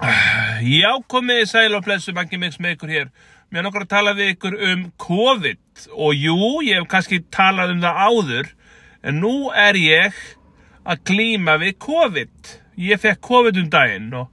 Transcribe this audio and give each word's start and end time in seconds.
Já, 0.00 0.94
komið 1.12 1.42
sæl 1.50 1.74
og 1.76 1.84
blessu, 1.84 2.14
mangi 2.16 2.38
mix 2.40 2.56
með 2.60 2.76
ykkur 2.76 2.92
hér. 2.92 3.08
Mér 3.50 3.60
er 3.60 3.66
nokkur 3.66 3.84
að 3.84 3.90
tala 3.90 4.14
við 4.16 4.30
ykkur 4.34 4.54
um 4.70 4.84
COVID 5.02 5.86
og 5.92 6.14
jú, 6.16 6.36
ég 6.64 6.80
hef 6.80 6.88
kannski 6.88 7.18
talað 7.34 7.74
um 7.74 7.82
það 7.82 8.00
áður, 8.06 8.50
en 9.04 9.20
nú 9.20 9.34
er 9.52 9.76
ég 9.76 10.20
að 10.88 11.02
glíma 11.10 11.58
við 11.60 11.76
COVID. 11.84 12.52
Ég 12.80 13.02
fekk 13.02 13.20
COVID 13.28 13.60
um 13.60 13.68
daginn 13.72 14.14
og, 14.16 14.30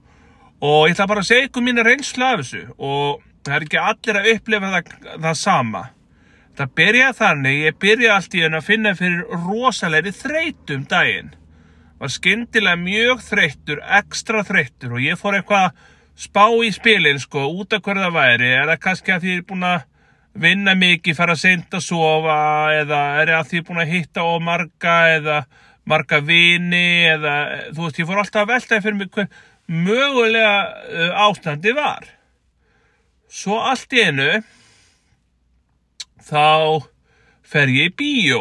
og 0.64 0.86
ég 0.88 0.96
ætla 0.96 1.08
bara 1.10 1.24
að 1.24 1.30
segja 1.32 1.50
ykkur 1.50 1.66
mína 1.66 1.84
reynslu 1.84 2.24
af 2.24 2.40
þessu 2.40 2.62
og 2.78 3.20
það 3.44 3.56
er 3.58 3.66
ekki 3.66 3.82
allir 3.82 4.20
að 4.20 4.30
upplifa 4.34 4.72
það, 4.76 4.94
það 5.26 5.40
sama. 5.42 5.82
Það 6.58 6.72
byrjaði 6.80 7.18
þannig, 7.20 7.58
ég 7.66 7.82
byrjaði 7.84 8.14
allt 8.14 8.38
í 8.38 8.46
enn 8.46 8.56
að 8.56 8.70
finna 8.70 8.94
fyrir 8.96 9.44
rosalegri 9.44 10.14
þreytum 10.16 10.88
daginn 10.88 11.34
var 11.98 12.12
skyndilega 12.14 12.78
mjög 12.80 13.22
þreyttur, 13.26 13.82
ekstra 13.98 14.42
þreyttur 14.46 14.96
og 14.96 15.04
ég 15.04 15.18
fór 15.18 15.38
eitthvað 15.38 15.68
að 15.68 15.86
spá 16.18 16.44
í 16.66 16.72
spilin 16.74 17.20
sko, 17.22 17.46
út 17.60 17.74
af 17.74 17.84
hverða 17.84 18.10
væri, 18.14 18.50
er 18.54 18.66
það 18.72 18.82
kannski 18.82 19.14
að 19.14 19.24
því 19.24 19.32
ég 19.32 19.40
er 19.42 19.48
búin 19.48 19.66
að 19.68 19.86
vinna 20.38 20.74
mikið, 20.78 21.16
fara 21.18 21.36
senda 21.38 21.78
að 21.78 21.86
sofa 21.86 22.38
eða 22.76 23.00
er 23.22 23.32
það 23.32 23.38
að 23.38 23.48
því 23.48 23.58
ég 23.58 23.62
er 23.62 23.68
búin 23.70 23.82
að 23.82 23.92
hitta 23.94 24.26
á 24.26 24.30
marga 24.42 24.96
eða 25.16 25.38
marga 25.88 26.20
vini 26.20 26.88
eða 27.08 27.34
þú 27.72 27.86
veist, 27.86 28.00
ég 28.02 28.08
fór 28.08 28.22
alltaf 28.22 28.44
að 28.44 28.52
veltaði 28.52 28.84
fyrir 28.84 28.98
mig 28.98 29.10
hver 29.14 29.30
mögulega 29.68 30.54
uh, 30.64 31.24
ástandi 31.26 31.74
var. 31.76 32.06
Svo 33.28 33.58
allt 33.60 33.92
í 33.92 34.04
enu 34.06 34.30
þá 36.28 36.88
fer 37.46 37.70
ég 37.72 37.90
í 37.90 37.94
bíó 37.98 38.40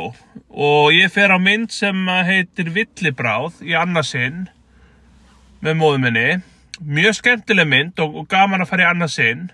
og 0.50 0.96
ég 0.96 1.12
fer 1.14 1.34
á 1.34 1.40
mynd 1.40 1.72
sem 1.74 2.08
heitir 2.28 2.72
Villibráð 2.76 3.62
í 3.66 3.76
annarsinn 3.78 4.48
með 5.64 5.80
móðuminni 5.82 6.28
mjög 6.82 7.20
skemmtileg 7.20 7.70
mynd 7.70 8.02
og, 8.04 8.24
og 8.24 8.28
gaman 8.32 8.64
að 8.64 8.72
fara 8.72 8.86
í 8.86 8.90
annarsinn 8.92 9.48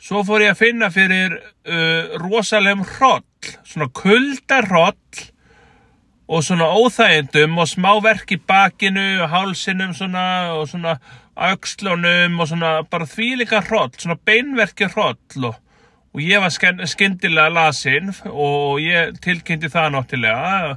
svo 0.00 0.22
fór 0.26 0.46
ég 0.46 0.54
að 0.54 0.62
finna 0.62 0.88
fyrir 0.92 1.36
uh, 1.36 2.16
rosalegum 2.22 2.86
hroll 2.96 3.26
svona 3.64 3.90
kuldarhroll 3.96 5.28
og 6.30 6.44
svona 6.46 6.68
óþægendum 6.78 7.58
og 7.58 7.66
smá 7.66 7.90
verk 8.04 8.30
í 8.34 8.38
bakinu 8.38 9.24
og 9.24 9.32
hálsinum 9.32 9.94
svona 9.96 10.24
og 10.54 10.68
svona 10.70 10.94
aukslunum 11.34 12.38
og 12.40 12.50
svona 12.50 12.70
bara 12.90 13.08
þvílika 13.08 13.62
hroll, 13.66 13.90
svona 13.96 14.18
beinverki 14.26 14.90
hroll 14.92 15.48
og 15.48 15.58
og 16.10 16.22
ég 16.24 16.42
var 16.42 16.50
skyndilega 16.90 17.52
lasinn 17.54 18.10
og 18.26 18.80
ég 18.82 19.14
tilkynnti 19.22 19.70
það 19.70 19.92
náttúrulega. 19.94 20.76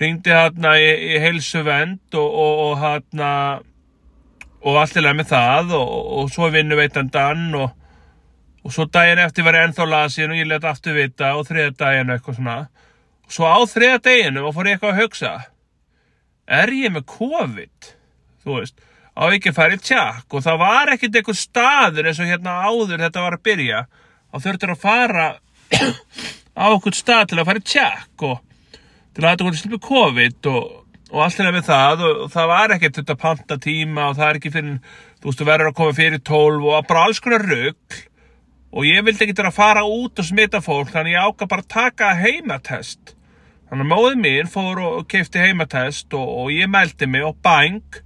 Ringdi 0.00 0.32
hérna 0.34 0.74
í, 0.80 0.88
í 1.14 1.20
heilsuvend 1.22 2.16
og, 2.18 2.28
og, 2.28 2.60
og 2.64 2.78
hérna 2.80 3.30
og 4.64 4.78
alltilega 4.80 5.18
með 5.18 5.28
það 5.30 5.74
og, 5.76 5.90
og 6.18 6.30
svo 6.32 6.48
vinnu 6.50 6.78
veitan 6.78 7.10
dann 7.12 7.52
og 7.54 8.72
svo 8.72 8.86
daginn 8.88 9.20
eftir 9.20 9.44
var 9.44 9.58
ég 9.58 9.68
ennþá 9.68 9.86
lasinn 9.90 10.32
og 10.32 10.40
ég 10.40 10.48
leti 10.48 10.70
aftur 10.70 10.96
vita 10.96 11.34
og 11.36 11.44
þriða 11.50 11.74
daginn 11.82 12.14
eitthvað 12.14 12.38
svona. 12.38 12.56
Og 13.28 13.36
svo 13.36 13.48
á 13.48 13.60
þriða 13.68 14.00
daginn 14.06 14.40
og 14.40 14.54
fór 14.56 14.70
ég 14.70 14.78
eitthvað 14.78 14.94
að 14.94 15.02
hugsa. 15.02 15.34
Er 16.48 16.72
ég 16.72 16.94
með 16.94 17.04
COVID? 17.12 17.92
Þú 18.44 18.56
veist 18.56 18.80
á 19.14 19.22
ekki 19.28 19.52
að 19.52 19.58
fara 19.60 19.76
í 19.76 19.84
tjakk? 19.84 20.26
Og 20.32 20.46
það 20.48 20.58
var 20.64 20.94
ekkert 20.94 21.20
eitthvað 21.20 21.38
staður 21.42 22.08
eins 22.08 22.22
og 22.24 22.32
hérna 22.32 22.56
áður 22.64 23.04
þetta 23.04 23.26
var 23.28 23.36
að 23.36 23.44
byrja 23.50 23.84
þá 24.34 24.46
þurftur 24.48 24.72
að 24.74 24.82
fara 24.82 25.26
á 26.62 26.66
okkur 26.72 26.96
stað 26.96 27.28
til 27.30 27.38
að 27.38 27.46
fara 27.50 27.60
í 27.60 27.68
tjekk 27.70 28.24
og 28.26 28.40
til 29.14 29.22
að 29.22 29.28
þetta 29.28 29.46
voru 29.46 29.60
slipið 29.60 29.82
COVID 29.84 30.48
og, 30.50 30.72
og 31.12 31.20
allt 31.22 31.42
er 31.42 31.54
með 31.54 31.68
það 31.68 32.02
og, 32.08 32.22
og 32.24 32.32
það 32.34 32.50
var 32.50 32.74
ekkert 32.74 32.98
þetta 33.00 33.18
panta 33.20 33.58
tíma 33.62 34.08
og 34.08 34.18
það 34.18 34.26
er 34.26 34.40
ekki 34.40 34.54
fyrir, 34.56 34.80
þú 35.20 35.30
veist, 35.30 35.38
þú 35.38 35.48
verður 35.50 35.70
að 35.70 35.78
koma 35.78 35.96
fyrir 36.00 36.24
tólf 36.26 36.66
og 36.66 36.90
bara 36.90 37.06
alls 37.06 37.22
konar 37.22 37.46
rugg 37.46 38.00
og 38.74 38.88
ég 38.88 39.06
vildi 39.06 39.28
ekki 39.28 39.38
til 39.38 39.46
að 39.46 39.54
fara 39.54 39.86
út 39.86 40.18
og 40.18 40.26
smita 40.26 40.62
fólk 40.64 40.90
þannig 40.90 41.14
ég 41.14 41.28
áka 41.28 41.46
bara 41.46 41.62
að 41.62 41.70
taka 41.70 42.10
heimatest. 42.18 43.14
Þannig 43.70 43.86
að 43.86 43.92
móðið 43.92 44.18
mín 44.24 44.50
fór 44.50 44.80
og 44.82 45.06
keipti 45.10 45.42
heimatest 45.42 46.14
og, 46.18 46.26
og 46.42 46.50
ég 46.50 46.66
mældi 46.70 47.06
mig 47.06 47.22
og 47.22 47.38
bang 47.42 48.00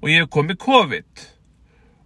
og 0.00 0.12
ég 0.12 0.30
kom 0.30 0.54
í 0.54 0.58
COVID 0.60 1.33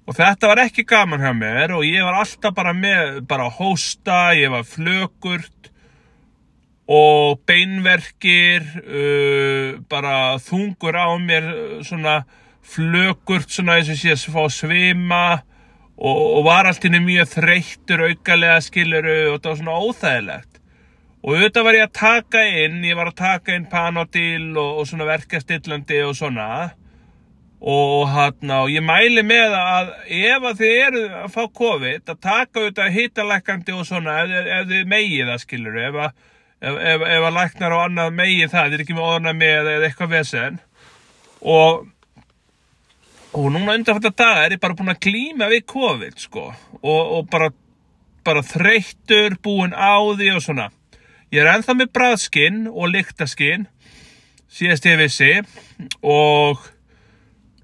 Og 0.09 0.17
þetta 0.17 0.49
var 0.49 0.63
ekki 0.63 0.87
gaman 0.89 1.21
hjá 1.21 1.35
mér 1.37 1.75
og 1.77 1.85
ég 1.85 2.01
var 2.07 2.17
alltaf 2.23 2.55
bara 2.57 2.73
með, 2.73 3.19
bara 3.29 3.51
hósta, 3.53 4.33
ég 4.33 4.49
var 4.55 4.65
flökurt 4.65 5.69
og 6.89 7.43
beinverkir, 7.45 8.65
uh, 8.89 9.77
bara 9.93 10.39
þungur 10.41 10.97
á 10.97 11.13
mér, 11.21 11.51
svona 11.85 12.23
flökurt, 12.65 13.53
svona 13.53 13.77
eins 13.77 13.93
og 13.93 14.01
að 14.15 14.25
fá 14.33 14.49
svima 14.49 15.23
og, 16.01 16.17
og 16.39 16.43
var 16.49 16.71
alltaf 16.71 16.97
mjög 17.05 17.29
þreyttur 17.35 18.07
aukalega 18.09 18.63
skiluru 18.65 19.19
og 19.27 19.37
þetta 19.37 19.53
var 19.53 19.61
svona 19.61 19.79
óþægilegt. 19.85 20.61
Og 21.19 21.35
auðvitað 21.35 21.65
var 21.67 21.77
ég 21.77 21.85
að 21.85 21.97
taka 21.99 22.49
inn, 22.65 22.81
ég 22.87 22.97
var 22.97 23.13
að 23.13 23.21
taka 23.21 23.57
inn 23.59 23.69
panodil 23.69 24.55
og, 24.57 24.81
og 24.81 24.89
svona 24.89 25.09
verkastillandi 25.11 26.01
og 26.07 26.17
svona 26.17 26.49
og 27.59 28.07
hérna 28.13 28.63
og 28.63 28.71
ég 28.71 28.85
mæli 28.87 29.25
með 29.27 29.55
að 29.59 29.91
ef 30.15 30.45
að 30.47 30.61
þið 30.61 30.75
eru 30.87 31.05
að 31.25 31.31
fá 31.35 31.41
COVID 31.61 32.13
að 32.13 32.21
taka 32.23 32.61
auðvitað 32.61 32.95
hittalækandi 32.95 33.75
og 33.75 33.87
svona 33.89 34.19
ef, 34.23 34.35
ef 34.47 34.69
þið 34.71 34.91
megið 34.93 35.31
það 35.33 35.43
skilur 35.43 35.79
ef 35.83 36.01
að, 36.05 36.25
ef, 36.63 36.81
ef, 36.87 37.07
að 37.19 37.39
læknar 37.39 37.75
og 37.75 37.85
annað 37.89 38.19
megið 38.21 38.53
það, 38.55 38.69
þið 38.69 38.79
er 38.79 38.85
ekki 38.85 38.99
með 38.99 39.09
orna 39.11 39.35
með 39.35 39.71
eða 39.75 39.89
eitthvað 39.89 40.13
vesen. 40.15 40.61
Og 41.43 41.87
og 43.39 43.51
núna 43.53 43.75
undan 43.77 43.99
þetta 43.99 44.15
dag 44.17 44.43
er 44.45 44.55
ég 44.57 44.63
bara 44.63 44.77
búin 44.79 44.93
að 44.95 45.03
klíma 45.05 45.51
við 45.51 45.67
COVID 45.69 46.23
sko. 46.23 46.47
Og, 46.81 47.03
og 47.19 47.27
bara, 47.31 47.51
bara 48.25 48.45
þreyttur 48.47 49.37
búin 49.43 49.75
á 49.75 49.99
því 50.15 50.31
og 50.37 50.45
svona. 50.47 50.71
Ég 51.35 51.43
er 51.43 51.51
enþá 51.53 51.75
með 51.77 51.93
bræðskinn 51.93 52.63
og 52.71 52.89
lyktaskinn 52.95 53.67
síðast 54.49 54.87
ég 54.89 54.97
vissi 55.03 55.33
og 56.01 56.63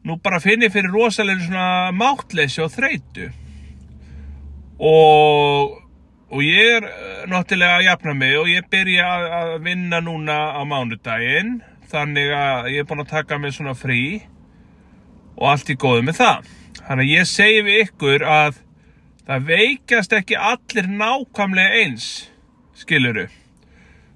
nú 0.05 0.19
bara 0.23 0.41
finn 0.43 0.65
ég 0.65 0.73
fyrir 0.73 0.93
rosalega 0.93 1.47
svona 1.47 1.93
máttleysi 1.97 2.63
og 2.65 2.73
þreytu. 2.75 3.31
Og, 4.85 5.79
og 6.31 6.43
ég 6.45 6.73
er 6.79 6.89
eh, 6.89 7.23
náttúrulega 7.31 7.79
að 7.79 7.87
jafna 7.89 8.17
mig 8.19 8.35
og 8.41 8.51
ég 8.51 8.67
byrja 8.71 9.07
að 9.39 9.55
vinna 9.65 10.03
núna 10.05 10.39
á 10.59 10.63
mánudaginn 10.69 11.61
þannig 11.93 12.35
að 12.35 12.73
ég 12.75 12.83
er 12.83 12.91
búin 12.91 13.05
að 13.05 13.15
taka 13.15 13.39
mig 13.39 13.55
svona 13.55 13.77
frí 13.79 14.03
og 15.39 15.49
allt 15.55 15.71
í 15.73 15.79
góðu 15.79 16.05
með 16.09 16.21
það. 16.21 16.53
Þannig 16.85 17.07
að 17.07 17.15
ég 17.15 17.31
segi 17.31 17.65
við 17.65 17.81
ykkur 17.87 18.27
að 18.29 18.61
það 19.25 19.49
veikast 19.55 20.19
ekki 20.19 20.37
allir 20.37 20.91
nákvæmlega 20.91 21.81
eins 21.85 22.11
skiluru 22.77 23.29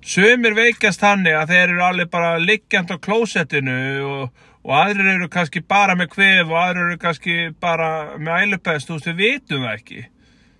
sömur 0.08 0.54
veikast 0.56 1.02
þannig 1.02 1.36
að 1.36 1.50
þeir 1.52 1.64
eru 1.64 1.82
allir 1.84 2.08
bara 2.10 2.36
liggjant 2.40 2.92
á 2.94 2.96
klósettinu 3.02 3.78
og 4.06 4.44
og 4.66 4.74
aðrir 4.74 5.10
eru 5.14 5.28
kannski 5.32 5.62
bara 5.62 5.96
með 5.98 6.12
kvef 6.14 6.46
og 6.50 6.58
aðrir 6.60 6.86
eru 6.88 7.00
kannski 7.02 7.36
bara 7.60 7.90
með 8.18 8.44
ælupest, 8.44 8.88
þú 8.88 8.98
veist, 8.98 9.10
við 9.10 9.18
vitum 9.22 9.66
það 9.66 9.74
ekki. 9.76 10.04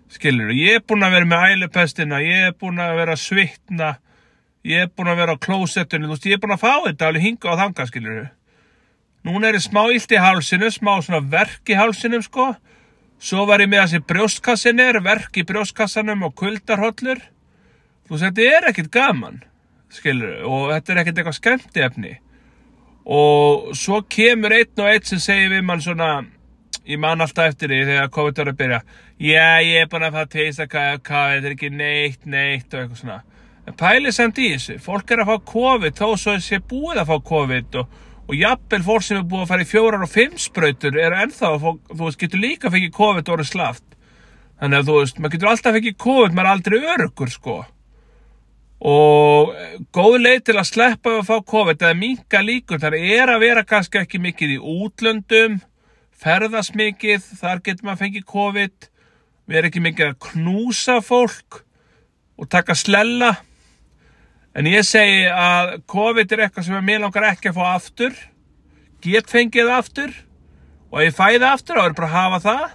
Skilur, 0.09 0.53
ég 0.57 0.79
er 0.79 0.85
búin 0.89 1.05
að 1.05 1.19
vera 1.19 1.29
með 1.29 1.53
ælupestina, 1.53 2.23
ég 2.25 2.49
er 2.49 2.57
búin 2.57 2.81
að 2.81 2.97
vera 3.03 3.17
svittna, 3.21 3.93
ég 4.65 4.87
er 4.87 4.93
búin 4.95 5.13
að 5.13 5.23
vera 5.23 5.37
á 5.37 5.43
klósettinu, 5.45 6.09
þú 6.09 6.17
veist, 6.17 6.29
ég 6.31 6.39
er 6.39 6.43
búin 6.45 6.57
að 6.57 6.65
fá 6.65 6.73
þetta 6.87 7.11
alveg 7.11 7.27
hinga 7.27 7.53
á 7.53 7.61
þanga, 7.61 7.89
skilur 7.91 8.21
núna 9.29 9.51
er 9.51 9.59
ég 9.59 9.65
smá 9.65 9.83
illt 9.93 10.15
í 10.15 10.21
hálsinu, 10.23 10.71
smá 10.73 10.95
svona 11.05 11.21
verk 11.21 11.69
í 11.69 11.77
hálsinum, 11.77 12.23
sko. 12.25 12.53
Svo 13.19 13.45
var 13.49 13.61
ég 13.61 13.71
með 13.71 13.83
þessi 13.83 14.01
brjóstkassin 14.09 14.81
er 14.81 15.01
verk 15.03 15.37
í 15.41 15.45
brjóstkassanum 15.45 16.23
og 16.29 16.37
kuldarhollur. 16.39 17.21
Þú 18.07 18.15
veist, 18.15 18.25
þetta 18.25 18.47
er 18.47 18.69
ekkit 18.71 18.93
gaman 18.95 19.43
skilur, 19.93 20.39
og 20.47 20.71
þetta 20.73 20.95
er 20.95 21.03
ekkit 21.03 21.21
eitthvað 21.21 21.39
skemmti 21.39 21.85
efni 21.85 22.15
og 23.09 23.71
svo 23.79 24.03
kemur 24.05 24.53
einn 24.53 24.83
og 24.83 24.91
einn 24.91 25.07
sem 25.09 25.21
segir 25.23 25.49
við 25.55 25.63
mann 25.65 25.81
svona 25.81 26.11
ég 26.89 27.01
man 27.01 27.25
alltaf 27.25 27.55
eftir 27.55 27.73
því 27.73 27.79
þegar 27.89 28.11
COVID 28.13 28.41
var 28.43 28.51
að 28.51 28.59
byrja 28.59 28.81
já 29.19 29.47
ég 29.65 29.83
er 29.83 29.89
bara 29.89 30.11
að 30.11 30.19
fara 30.19 30.29
að 30.29 30.35
teista 30.35 30.67
KFK 30.69 31.13
þetta 31.13 31.49
er 31.49 31.55
ekki 31.55 31.71
neitt 31.73 32.27
neitt 32.29 32.75
og 32.75 32.83
eitthvað 32.83 33.01
svona. 33.01 33.23
En 33.69 33.77
pælið 33.77 34.15
samt 34.17 34.41
í 34.41 34.51
þessu 34.55 34.77
fólk 34.85 35.11
er 35.13 35.23
að 35.25 35.31
fá 35.31 35.49
COVID 35.53 35.97
þó 35.97 36.07
svo 36.21 36.37
sé 36.45 36.61
búið 36.61 37.01
að 37.03 37.11
fá 37.11 37.17
COVID 37.33 37.81
og, 37.81 37.97
og 38.29 38.37
jafnvel 38.37 38.85
fólk 38.91 39.07
sem 39.07 39.21
er 39.21 39.27
búið 39.33 39.45
að 39.47 39.51
fara 39.55 39.65
í 39.65 39.71
fjórar 39.73 40.05
og 40.05 40.13
fimm 40.13 40.37
spröytur 40.41 41.01
er 41.01 41.17
ennþá 41.23 41.55
að 41.55 41.65
fá, 41.65 41.71
þú 41.95 42.03
veist 42.05 42.21
getur 42.21 42.45
líka 42.45 42.69
að 42.69 42.77
fengið 42.77 42.95
COVID 43.01 43.29
og 43.29 43.37
orðið 43.39 43.51
slaft. 43.55 43.85
Þannig 44.61 44.79
að 44.83 44.89
þú 44.89 45.01
veist 45.01 45.21
maður 45.21 45.37
getur 45.37 45.53
alltaf 45.53 45.73
að 45.73 45.81
fengið 45.81 45.99
COVID 46.05 46.37
maður 46.37 46.49
er 46.49 46.55
aldrei 46.57 46.79
örugur 46.95 47.33
sko 47.33 47.59
og 48.79 49.55
góð 49.95 50.19
leið 50.23 50.45
til 50.47 50.59
að 50.59 50.69
sleppa 50.69 51.17
að 51.19 51.27
fá 51.27 51.39
COVID 51.51 51.83
eða 51.83 51.99
minka 51.99 52.43
líkur. 52.45 52.79
Þar 52.83 52.99
er 52.99 53.33
að 53.33 53.43
vera 53.43 53.65
kannski 53.67 54.03
ekki 54.03 54.21
mikið 54.23 54.55
í 54.55 54.61
útlöndum 54.63 55.59
ferðast 56.19 56.77
mikið 56.79 57.27
þar 57.41 57.63
getur 57.63 57.87
maður 57.87 58.03
fengið 58.05 58.25
COVID 58.29 58.89
við 59.49 59.59
erum 59.59 59.71
ekki 59.71 59.83
mikið 59.83 60.11
að 60.11 60.17
knúsa 60.29 60.99
fólk 61.03 61.63
og 62.39 62.49
taka 62.51 62.77
slella. 62.79 63.35
En 64.55 64.67
ég 64.67 64.87
segi 64.87 65.27
að 65.31 65.79
COVID 65.91 66.35
er 66.35 66.47
eitthvað 66.47 66.69
sem 66.69 66.87
mér 66.87 67.03
langar 67.03 67.29
ekki 67.33 67.51
að 67.51 67.59
fá 67.59 67.65
aftur. 67.75 68.15
Get 69.03 69.31
fengið 69.31 69.71
aftur 69.75 70.15
og 70.91 71.03
ef 71.03 71.11
ég 71.11 71.19
fæði 71.19 71.47
aftur 71.49 71.79
á 71.79 71.87
er 71.87 71.99
bara 71.99 72.09
að 72.09 72.17
hafa 72.17 72.41
það. 72.47 72.67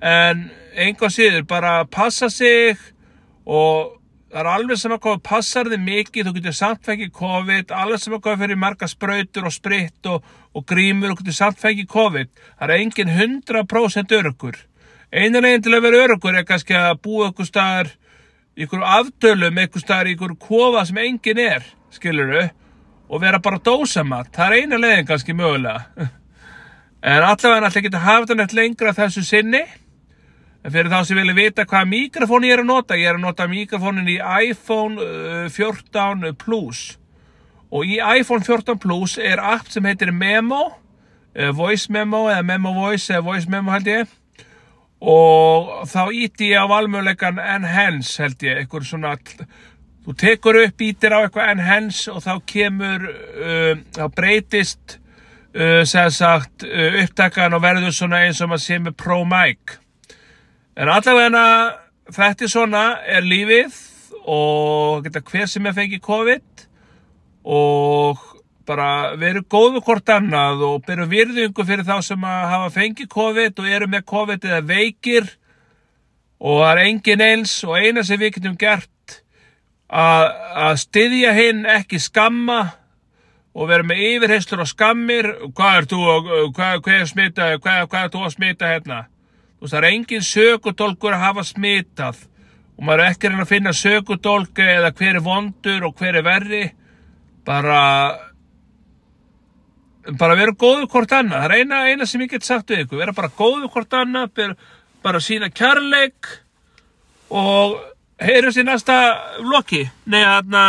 En 0.00 0.44
einhvað 0.80 1.16
síður 1.16 1.48
bara 1.48 1.72
passa 1.84 2.30
sig 2.32 2.78
og 3.44 3.99
það 4.30 4.40
er 4.40 4.48
alveg 4.52 4.78
sem 4.78 4.94
að 4.94 5.02
COVID 5.06 5.22
passar 5.26 5.70
þig 5.70 5.82
mikið, 5.82 6.26
þú 6.28 6.34
getur 6.36 6.56
samt 6.56 6.84
fengið 6.86 7.10
COVID, 7.18 7.72
alveg 7.74 8.02
sem 8.02 8.14
að 8.14 8.22
COVID 8.26 8.42
fyrir 8.44 8.60
marga 8.62 8.88
sprautur 8.90 9.48
og 9.50 9.54
spritt 9.54 10.10
og, 10.10 10.28
og 10.54 10.66
grímur 10.70 11.14
og 11.14 11.20
getur 11.20 11.36
samt 11.36 11.58
fengið 11.62 11.88
COVID. 11.90 12.30
Það 12.60 12.68
er 12.68 12.74
engin 12.76 13.10
100% 13.16 14.14
örugur. 14.20 14.60
Einalegin 15.10 15.66
til 15.66 15.74
að 15.74 15.84
vera 15.88 16.04
örugur 16.04 16.38
er 16.38 16.46
kannski 16.46 16.78
að 16.78 17.00
búa 17.02 17.32
ykkur 17.32 17.48
staðar, 17.48 17.90
ykkur 18.54 18.86
afdölum, 18.86 19.60
ykkur 19.66 19.82
staðar, 19.82 20.12
ykkur 20.14 20.38
kofa 20.38 20.86
sem 20.86 21.02
engin 21.02 21.42
er, 21.42 21.66
skiluru, 21.90 22.46
og 23.10 23.22
vera 23.24 23.42
bara 23.42 23.58
dósamat. 23.58 24.30
Það 24.36 24.46
er 24.46 24.64
einalegin 24.64 25.10
kannski 25.10 25.36
mögulega. 25.36 25.84
En 27.00 27.22
allavega 27.24 27.62
náttúrulega 27.64 27.86
getur 27.86 28.02
haft 28.04 28.28
hann 28.28 28.42
eftir 28.44 28.58
lengra 28.58 28.90
þessu 28.92 29.22
sinni. 29.24 29.62
En 30.60 30.72
fyrir 30.74 30.92
þá 30.92 30.98
sem 31.08 31.16
vilja 31.16 31.36
vita 31.36 31.64
hvaða 31.64 31.88
mikrofón 31.88 32.44
ég 32.44 32.52
er 32.52 32.60
að 32.60 32.68
nota, 32.68 32.98
ég 33.00 33.08
er 33.08 33.16
að 33.16 33.24
nota 33.24 33.46
mikrofónin 33.48 34.10
í 34.12 34.18
iPhone 34.50 35.00
14 35.48 36.26
uh, 36.28 36.34
Plus. 36.36 36.82
Og 37.72 37.88
í 37.88 37.96
iPhone 37.96 38.44
14 38.44 38.76
Plus 38.82 39.16
er 39.16 39.40
app 39.40 39.70
sem 39.72 39.88
heitir 39.88 40.12
Memo, 40.12 40.66
uh, 40.68 41.50
Voice 41.56 41.88
Memo 41.92 42.26
eða 42.28 42.44
Memo 42.44 42.74
Voice 42.76 43.08
eða 43.08 43.24
Voice 43.30 43.48
Memo 43.48 43.72
held 43.72 43.88
ég. 43.88 44.12
Og 45.00 45.72
þá 45.88 46.12
íti 46.12 46.50
ég 46.52 46.60
á 46.60 46.68
valmjöleikan 46.68 47.40
Enhance 47.40 48.20
held 48.20 48.42
ég, 48.44 48.60
eitthvað 48.60 48.88
svona, 48.90 49.16
þú 50.04 50.16
tekur 50.20 50.60
upp, 50.60 50.82
ítir 50.84 51.16
á 51.16 51.24
eitthvað 51.24 51.54
Enhance 51.54 52.12
og 52.12 52.20
þá 52.26 52.34
kemur, 52.44 53.08
uh, 53.08 53.78
þá 53.96 54.04
breytist 54.12 54.98
uh, 55.56 55.86
sagt, 55.88 56.68
uh, 56.68 56.98
upptakan 57.00 57.56
og 57.56 57.64
verður 57.64 57.96
svona 57.96 58.26
eins 58.26 58.44
og 58.44 58.52
maður 58.52 58.66
sé 58.66 58.84
með 58.84 59.00
Pro 59.00 59.22
Mic. 59.24 59.80
En 60.80 60.88
allavega 60.88 61.44
þetta 62.08 62.46
er 62.46 62.50
svona, 62.50 62.82
er 63.04 63.26
lífið 63.26 63.74
og 64.32 65.02
geta 65.04 65.20
hver 65.28 65.50
sem 65.50 65.66
er 65.68 65.74
fengið 65.76 66.00
COVID 66.06 66.62
og 67.52 68.22
bara 68.68 69.16
veru 69.20 69.42
góðu 69.44 69.82
hvort 69.84 70.08
annað 70.14 70.64
og 70.64 70.86
beru 70.86 71.04
virðingu 71.10 71.66
fyrir 71.68 71.84
þá 71.84 71.98
sem 72.06 72.24
að 72.24 72.48
hafa 72.54 72.72
fengið 72.78 73.10
COVID 73.12 73.60
og 73.60 73.68
eru 73.76 73.90
með 73.92 74.06
COVID 74.14 74.48
eða 74.48 74.62
veikir. 74.70 75.28
Og 76.40 76.62
það 76.62 76.72
er 76.72 76.82
engin 76.86 77.26
eins 77.28 77.54
og 77.68 77.76
eina 77.76 78.06
sem 78.06 78.20
við 78.20 78.38
getum 78.38 78.56
gert 78.56 79.20
að, 79.92 80.26
að 80.64 80.80
styðja 80.86 81.36
hinn 81.36 81.64
ekki 81.68 82.00
skamma 82.00 82.60
og 83.52 83.68
vera 83.68 83.84
með 83.84 84.04
yfirheyslur 84.14 84.64
og 84.64 84.72
skammir. 84.72 85.34
Hvað 85.52 85.80
er 85.82 85.92
þú 85.92 86.92
er 86.96 87.08
smita 87.10 87.54
hvað, 87.60 87.88
hvað 87.92 88.04
er 88.06 88.14
þú 88.16 88.28
að 88.30 88.38
smita 88.38 88.76
hérna 88.78 89.04
þú 89.60 89.66
veist 89.66 89.74
það 89.74 89.82
er 89.82 89.90
engin 89.90 90.24
sökudólkur 90.24 91.14
að 91.14 91.24
hafa 91.26 91.44
smitað. 91.44 92.22
Og 92.78 92.86
maður 92.88 93.02
er 93.04 93.16
reyna 93.28 93.44
að 93.44 93.50
finna 93.50 93.72
sökudólku 93.76 94.64
eða 94.64 94.92
hver 94.96 95.18
er 95.18 95.24
vondur 95.24 95.84
og 95.84 96.00
hver 96.00 96.16
er 96.16 96.24
verri. 96.24 96.62
Bara 97.44 97.82
bara 100.16 100.38
vera 100.38 100.56
góðu 100.56 100.88
hvort 100.88 101.12
annað. 101.12 101.44
Það 101.44 101.50
er 101.50 101.56
eina, 101.60 101.82
eina 101.92 102.08
sem 102.08 102.24
ég 102.24 102.32
get 102.32 102.48
sagt 102.48 102.72
við 102.72 102.86
ykkur. 102.86 103.02
Vera 103.02 103.16
bara 103.16 103.32
góðu 103.36 103.68
hvort 103.68 104.00
annað 104.00 104.32
bara, 104.40 104.56
bara 105.04 105.20
sína 105.20 105.52
kærleik 105.52 106.32
og 107.28 107.76
heyru 108.20 108.50
sér 108.52 108.66
næsta 108.66 108.96
vloggi 109.44 109.84
nei 110.10 110.22
aðna 110.24 110.64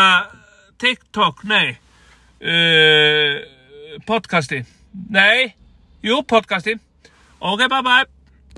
TikTok, 0.82 1.46
nei. 1.48 1.78
Uh, 2.42 3.42
podcasti. 4.04 4.64
Nei, 5.14 5.54
jú 6.04 6.24
podcasti. 6.28 6.76
Ok, 7.40 7.70
bye 7.70 7.86
bye 7.86 8.21